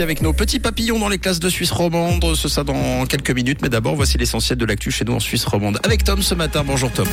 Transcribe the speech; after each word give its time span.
Avec 0.00 0.22
nos 0.22 0.32
petits 0.32 0.60
papillons 0.60 1.00
dans 1.00 1.08
les 1.08 1.18
classes 1.18 1.40
de 1.40 1.48
Suisse 1.48 1.72
romande, 1.72 2.24
ce 2.36 2.48
sera 2.48 2.62
dans 2.62 3.04
quelques 3.06 3.32
minutes. 3.32 3.62
Mais 3.62 3.68
d'abord, 3.68 3.96
voici 3.96 4.16
l'essentiel 4.16 4.56
de 4.56 4.64
l'actu 4.64 4.92
chez 4.92 5.04
nous 5.04 5.14
en 5.14 5.18
Suisse 5.18 5.44
romande. 5.44 5.80
Avec 5.82 6.04
Tom 6.04 6.22
ce 6.22 6.36
matin. 6.36 6.62
Bonjour 6.64 6.92
Tom. 6.92 7.08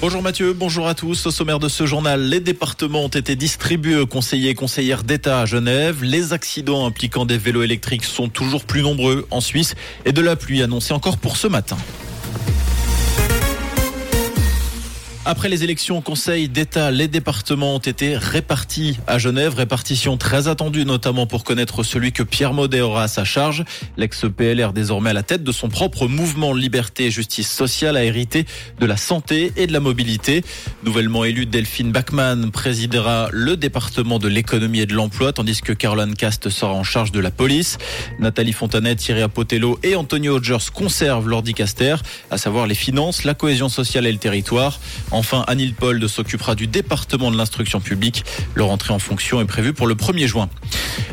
Bonjour 0.00 0.22
Mathieu, 0.22 0.54
bonjour 0.54 0.88
à 0.88 0.94
tous. 0.94 1.24
Au 1.24 1.30
sommaire 1.30 1.60
de 1.60 1.68
ce 1.68 1.86
journal, 1.86 2.20
les 2.20 2.40
départements 2.40 3.04
ont 3.04 3.08
été 3.08 3.36
distribués 3.36 3.94
aux 3.94 4.08
conseillers 4.08 4.50
et 4.50 4.54
conseillères 4.56 5.04
d'État 5.04 5.40
à 5.40 5.46
Genève. 5.46 6.02
Les 6.02 6.32
accidents 6.32 6.84
impliquant 6.84 7.24
des 7.24 7.38
vélos 7.38 7.62
électriques 7.62 8.04
sont 8.04 8.28
toujours 8.28 8.64
plus 8.64 8.82
nombreux 8.82 9.28
en 9.30 9.40
Suisse 9.40 9.76
et 10.04 10.10
de 10.10 10.20
la 10.20 10.34
pluie 10.34 10.64
annoncée 10.64 10.94
encore 10.94 11.16
pour 11.16 11.36
ce 11.36 11.46
matin. 11.46 11.76
Après 15.28 15.48
les 15.48 15.64
élections 15.64 15.98
au 15.98 16.00
Conseil 16.02 16.48
d'État, 16.48 16.92
les 16.92 17.08
départements 17.08 17.74
ont 17.74 17.80
été 17.80 18.16
répartis 18.16 18.96
à 19.08 19.18
Genève. 19.18 19.56
Répartition 19.56 20.16
très 20.16 20.46
attendue, 20.46 20.84
notamment 20.84 21.26
pour 21.26 21.42
connaître 21.42 21.82
celui 21.82 22.12
que 22.12 22.22
Pierre 22.22 22.52
Maudet 22.52 22.80
aura 22.80 23.02
à 23.02 23.08
sa 23.08 23.24
charge. 23.24 23.64
L'ex-PLR, 23.96 24.72
désormais 24.72 25.10
à 25.10 25.14
la 25.14 25.24
tête 25.24 25.42
de 25.42 25.50
son 25.50 25.68
propre 25.68 26.06
mouvement 26.06 26.52
Liberté 26.52 27.06
et 27.06 27.10
Justice 27.10 27.50
sociale, 27.50 27.96
a 27.96 28.04
hérité 28.04 28.46
de 28.78 28.86
la 28.86 28.96
santé 28.96 29.52
et 29.56 29.66
de 29.66 29.72
la 29.72 29.80
mobilité. 29.80 30.44
Nouvellement 30.84 31.24
élue, 31.24 31.44
Delphine 31.44 31.90
Bachmann 31.90 32.52
présidera 32.52 33.28
le 33.32 33.56
département 33.56 34.20
de 34.20 34.28
l'économie 34.28 34.78
et 34.78 34.86
de 34.86 34.94
l'emploi, 34.94 35.32
tandis 35.32 35.60
que 35.60 35.72
Caroline 35.72 36.14
Cast 36.14 36.50
sera 36.50 36.72
en 36.72 36.84
charge 36.84 37.10
de 37.10 37.18
la 37.18 37.32
police. 37.32 37.78
Nathalie 38.20 38.52
Fontanet, 38.52 38.94
Thierry 38.94 39.22
Apotello 39.22 39.80
et 39.82 39.96
Antonio 39.96 40.36
Hodgers 40.36 40.70
conservent 40.72 41.28
leur 41.28 41.42
dicaster, 41.42 41.96
à 42.30 42.38
savoir 42.38 42.68
les 42.68 42.76
finances, 42.76 43.24
la 43.24 43.34
cohésion 43.34 43.68
sociale 43.68 44.06
et 44.06 44.12
le 44.12 44.18
territoire. 44.18 44.78
Enfin, 45.16 45.44
Anil 45.46 45.72
Pold 45.72 46.06
s'occupera 46.08 46.54
du 46.54 46.66
département 46.66 47.30
de 47.30 47.38
l'instruction 47.38 47.80
publique. 47.80 48.22
Leur 48.54 48.68
entrée 48.68 48.92
en 48.92 48.98
fonction 48.98 49.40
est 49.40 49.46
prévue 49.46 49.72
pour 49.72 49.86
le 49.86 49.94
1er 49.94 50.26
juin. 50.26 50.50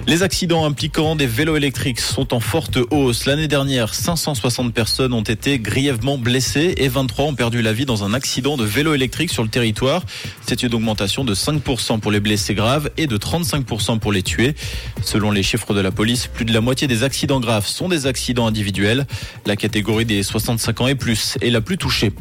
Les 0.08 0.24
accidents 0.24 0.66
impliquant 0.66 1.16
des 1.16 1.26
vélos 1.26 1.56
électriques 1.56 2.02
sont 2.02 2.34
en 2.34 2.42
forte 2.42 2.78
hausse. 2.92 3.26
L'année 3.26 3.48
dernière, 3.48 3.94
560 3.94 4.74
personnes 4.74 5.14
ont 5.14 5.22
été 5.22 5.58
grièvement 5.58 6.18
blessées 6.18 6.74
et 6.76 6.90
23 6.90 7.28
ont 7.28 7.34
perdu 7.34 7.62
la 7.62 7.72
vie 7.72 7.86
dans 7.86 8.04
un 8.04 8.14
accident 8.14 8.58
de 8.58 8.66
vélo 8.66 8.94
électrique 8.94 9.32
sur 9.32 9.42
le 9.42 9.48
territoire. 9.48 10.04
C'est 10.46 10.64
une 10.64 10.74
augmentation 10.74 11.24
de 11.24 11.34
5% 11.34 12.02
pour 12.02 12.12
les 12.12 12.20
blessés 12.20 12.56
graves 12.56 12.92
et 12.98 13.08
de 13.08 13.16
35% 13.16 14.00
pour 14.00 14.12
les 14.12 14.22
tués. 14.22 14.54
Selon 15.02 15.32
les 15.32 15.44
chiffres 15.44 15.74
de 15.74 15.80
la 15.80 15.92
police, 15.92 16.28
plus 16.28 16.44
de 16.44 16.54
la 16.54 16.60
moitié 16.60 16.90
des 16.90 17.04
accidents 17.04 17.40
graves 17.40 17.66
sont 17.66 17.88
des 17.88 18.06
accidents 18.06 18.48
individuels. 18.48 19.08
La 19.46 19.56
catégorie 19.56 20.04
des 20.04 20.24
65 20.24 20.82
ans 20.82 20.88
et 20.88 20.96
plus 20.96 21.38
est 21.42 21.52
la 21.52 21.62
plus 21.62 21.78
touchée. 21.78 22.12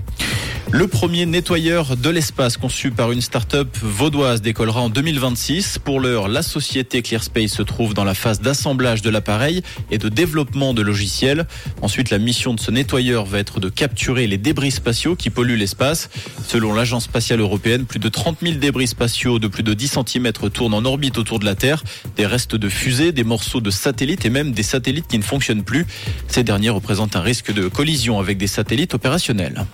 Le 0.75 0.87
premier 0.87 1.27
nettoyeur 1.27 1.99
de 1.99 2.09
l'espace 2.09 2.57
conçu 2.57 2.91
par 2.91 3.13
une 3.13 3.21
start-up 3.21 3.77
vaudoise 3.83 4.41
décollera 4.41 4.81
en 4.81 4.89
2026. 4.89 5.79
Pour 5.79 6.01
l'heure, 6.01 6.29
la 6.29 6.41
société 6.41 7.03
ClearSpace 7.03 7.51
se 7.51 7.63
trouve 7.63 7.93
dans 7.93 8.05
la 8.05 8.15
phase 8.15 8.41
d'assemblage 8.41 9.03
de 9.03 9.11
l'appareil 9.11 9.61
et 9.91 9.99
de 9.99 10.09
développement 10.09 10.73
de 10.73 10.81
logiciels. 10.81 11.47
Ensuite, 11.83 12.09
la 12.09 12.17
mission 12.17 12.55
de 12.55 12.61
ce 12.61 12.71
nettoyeur 12.71 13.27
va 13.27 13.39
être 13.39 13.61
de 13.61 13.69
capturer 13.69 14.27
les 14.27 14.39
débris 14.39 14.71
spatiaux 14.71 15.15
qui 15.15 15.29
polluent 15.29 15.59
l'espace. 15.59 16.09
Selon 16.49 16.73
l'Agence 16.73 17.05
spatiale 17.05 17.41
européenne, 17.41 17.85
plus 17.85 18.01
de 18.01 18.09
30 18.09 18.39
000 18.41 18.55
débris 18.55 18.87
spatiaux 18.87 19.39
de 19.39 19.49
plus 19.49 19.63
de 19.63 19.75
10 19.75 19.99
cm 20.07 20.33
tournent 20.55 20.73
en 20.73 20.87
orbite 20.87 21.19
autour 21.19 21.39
de 21.39 21.45
la 21.45 21.55
Terre. 21.55 21.85
Des 22.17 22.25
restes 22.25 22.57
de 22.57 22.71
fusées, 22.71 23.13
des 23.13 23.25
morceaux 23.25 23.61
de 23.61 23.71
satellites 23.71 24.25
et 24.25 24.31
même 24.31 24.53
des 24.53 24.63
satellites 24.63 25.07
qui 25.07 25.19
ne 25.19 25.23
fonctionnent 25.23 25.65
plus. 25.65 25.87
Ces 26.29 26.45
derniers 26.45 26.71
représentent 26.71 27.15
un 27.15 27.21
risque 27.21 27.53
de 27.53 27.69
collision 27.69 28.19
avec 28.21 28.39
des 28.39 28.47
satellites 28.47 28.95
opérationnels. 28.95 29.67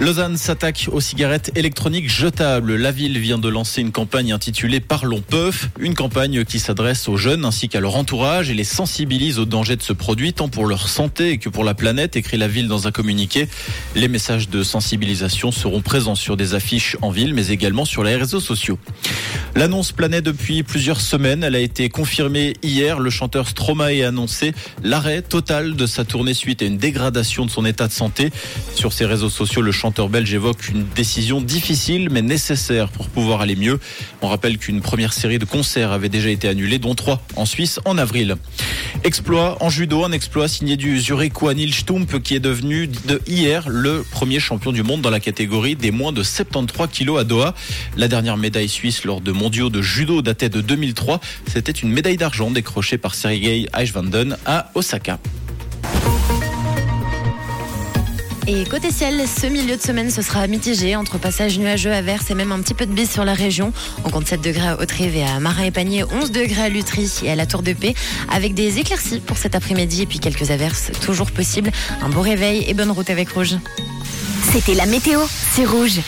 Lausanne 0.00 0.36
s'attaque 0.36 0.88
aux 0.90 1.00
cigarettes 1.00 1.52
électroniques 1.54 2.10
jetables. 2.10 2.74
La 2.74 2.90
ville 2.90 3.16
vient 3.16 3.38
de 3.38 3.48
lancer 3.48 3.80
une 3.80 3.92
campagne 3.92 4.32
intitulée 4.32 4.80
Parlons 4.80 5.20
Peuf, 5.20 5.68
une 5.78 5.94
campagne 5.94 6.44
qui 6.44 6.58
s'adresse 6.58 7.08
aux 7.08 7.16
jeunes 7.16 7.44
ainsi 7.44 7.68
qu'à 7.68 7.78
leur 7.78 7.94
entourage 7.94 8.50
et 8.50 8.54
les 8.54 8.64
sensibilise 8.64 9.38
aux 9.38 9.44
dangers 9.44 9.76
de 9.76 9.82
ce 9.82 9.92
produit, 9.92 10.32
tant 10.32 10.48
pour 10.48 10.66
leur 10.66 10.88
santé 10.88 11.38
que 11.38 11.48
pour 11.48 11.62
la 11.62 11.74
planète, 11.74 12.16
écrit 12.16 12.36
la 12.36 12.48
ville 12.48 12.66
dans 12.66 12.88
un 12.88 12.90
communiqué. 12.90 13.46
Les 13.94 14.08
messages 14.08 14.48
de 14.48 14.64
sensibilisation 14.64 15.52
seront 15.52 15.80
présents 15.80 16.16
sur 16.16 16.36
des 16.36 16.54
affiches 16.54 16.96
en 17.00 17.10
ville, 17.10 17.32
mais 17.32 17.46
également 17.46 17.84
sur 17.84 18.02
les 18.02 18.16
réseaux 18.16 18.40
sociaux. 18.40 18.80
L'annonce 19.54 19.92
planait 19.92 20.22
depuis 20.22 20.64
plusieurs 20.64 21.00
semaines. 21.00 21.44
Elle 21.44 21.54
a 21.54 21.60
été 21.60 21.88
confirmée 21.88 22.54
hier. 22.64 22.98
Le 22.98 23.10
chanteur 23.10 23.48
Stromae 23.48 24.02
a 24.02 24.08
annoncé 24.08 24.54
l'arrêt 24.82 25.22
total 25.22 25.76
de 25.76 25.86
sa 25.86 26.04
tournée 26.04 26.34
suite 26.34 26.62
à 26.62 26.64
une 26.64 26.78
dégradation 26.78 27.46
de 27.46 27.50
son 27.52 27.64
état 27.64 27.86
de 27.86 27.92
santé. 27.92 28.30
Sur 28.74 28.92
ses 28.92 29.06
réseaux 29.06 29.30
sociaux, 29.30 29.62
le 29.62 29.70
belge 29.90 30.32
évoque 30.32 30.68
une 30.68 30.86
décision 30.94 31.40
difficile 31.40 32.08
mais 32.10 32.22
nécessaire 32.22 32.88
pour 32.88 33.08
pouvoir 33.08 33.40
aller 33.40 33.56
mieux. 33.56 33.78
On 34.22 34.28
rappelle 34.28 34.58
qu'une 34.58 34.80
première 34.80 35.12
série 35.12 35.38
de 35.38 35.44
concerts 35.44 35.92
avait 35.92 36.08
déjà 36.08 36.30
été 36.30 36.48
annulée, 36.48 36.78
dont 36.78 36.94
trois 36.94 37.22
en 37.36 37.44
Suisse 37.44 37.80
en 37.84 37.98
avril. 37.98 38.36
Exploit 39.04 39.62
en 39.62 39.70
judo, 39.70 40.04
un 40.04 40.12
exploit 40.12 40.48
signé 40.48 40.76
du 40.76 41.00
Zurichois 41.00 41.54
Nils 41.54 41.74
Stump 41.74 42.22
qui 42.22 42.34
est 42.34 42.40
devenu 42.40 42.86
de 42.86 43.20
hier 43.26 43.68
le 43.68 44.04
premier 44.10 44.40
champion 44.40 44.72
du 44.72 44.82
monde 44.82 45.02
dans 45.02 45.10
la 45.10 45.20
catégorie 45.20 45.76
des 45.76 45.90
moins 45.90 46.12
de 46.12 46.22
73 46.22 46.88
kilos 46.90 47.20
à 47.20 47.24
Doha. 47.24 47.54
La 47.96 48.08
dernière 48.08 48.36
médaille 48.36 48.68
suisse 48.68 49.04
lors 49.04 49.20
de 49.20 49.32
mondiaux 49.32 49.70
de 49.70 49.82
judo 49.82 50.22
datait 50.22 50.48
de 50.48 50.60
2003. 50.60 51.20
C'était 51.46 51.72
une 51.72 51.90
médaille 51.90 52.16
d'argent 52.16 52.50
décrochée 52.50 52.98
par 52.98 53.14
Sergei 53.14 53.66
Eichvanden 53.76 54.36
à 54.46 54.70
Osaka. 54.74 55.18
Et 58.46 58.64
côté 58.66 58.90
ciel, 58.90 59.22
ce 59.26 59.46
milieu 59.46 59.76
de 59.76 59.80
semaine, 59.80 60.10
ce 60.10 60.20
sera 60.20 60.46
mitigé 60.46 60.96
entre 60.96 61.16
passage 61.18 61.58
nuageux, 61.58 61.92
averses 61.92 62.30
et 62.30 62.34
même 62.34 62.52
un 62.52 62.60
petit 62.60 62.74
peu 62.74 62.84
de 62.84 62.92
bise 62.92 63.10
sur 63.10 63.24
la 63.24 63.32
région. 63.32 63.72
On 64.04 64.10
compte 64.10 64.26
7 64.26 64.42
degrés 64.42 64.68
à 64.68 64.78
Haute-Rive 64.78 65.16
et 65.16 65.24
à 65.24 65.40
Marin 65.40 65.64
et 65.64 65.70
Panier, 65.70 66.04
11 66.04 66.30
degrés 66.30 66.62
à 66.62 66.68
Lutry 66.68 67.10
et 67.22 67.30
à 67.30 67.36
la 67.36 67.46
Tour 67.46 67.62
de 67.62 67.72
Paix, 67.72 67.94
avec 68.30 68.52
des 68.52 68.78
éclaircies 68.78 69.20
pour 69.20 69.38
cet 69.38 69.54
après-midi 69.54 70.02
et 70.02 70.06
puis 70.06 70.18
quelques 70.18 70.50
averses 70.50 70.90
toujours 71.00 71.30
possibles. 71.30 71.72
Un 72.02 72.10
beau 72.10 72.20
réveil 72.20 72.64
et 72.68 72.74
bonne 72.74 72.90
route 72.90 73.08
avec 73.08 73.30
Rouge. 73.30 73.56
C'était 74.52 74.74
la 74.74 74.86
météo, 74.86 75.20
c'est 75.54 75.64
Rouge. 75.64 76.00